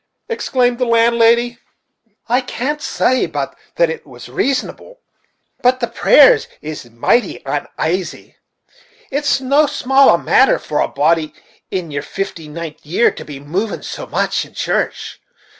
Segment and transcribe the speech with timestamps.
[0.27, 1.59] exclaimed the landlady.
[2.27, 4.95] "I can't say but it was rasonable;
[5.61, 8.33] but the prayers is mighty unasy.
[9.11, 11.35] It's no small a matter for a body
[11.69, 15.21] in their fifty nint' year to be moving so much in church.
[15.23, 15.47] Mr.